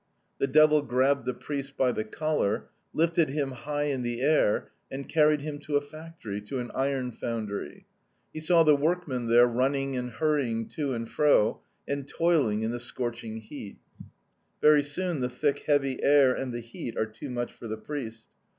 "The 0.39 0.47
devil 0.47 0.81
grabbed 0.81 1.27
the 1.27 1.33
priest 1.35 1.77
by 1.77 1.91
the 1.91 2.03
collar, 2.03 2.69
lifted 2.91 3.29
him 3.29 3.51
high 3.51 3.83
in 3.83 4.01
the 4.01 4.21
air, 4.21 4.71
and 4.89 5.07
carried 5.07 5.41
him 5.41 5.59
to 5.59 5.75
a 5.75 5.79
factory, 5.79 6.41
to 6.41 6.57
an 6.57 6.71
iron 6.73 7.11
foundry. 7.11 7.85
He 8.33 8.39
saw 8.41 8.63
the 8.63 8.75
workmen 8.75 9.27
there 9.27 9.45
running 9.45 9.95
and 9.95 10.09
hurrying 10.09 10.67
to 10.69 10.95
and 10.95 11.07
fro, 11.07 11.61
and 11.87 12.07
toiling 12.07 12.63
in 12.63 12.71
the 12.71 12.79
scorching 12.79 13.41
heat. 13.41 13.77
Very 14.59 14.81
soon 14.81 15.19
the 15.19 15.29
thick, 15.29 15.65
heavy 15.67 16.01
air 16.03 16.33
and 16.33 16.51
the 16.51 16.61
heat 16.61 16.97
are 16.97 17.05
too 17.05 17.29
much 17.29 17.53
for 17.53 17.67
the 17.67 17.77
priest. 17.77 18.25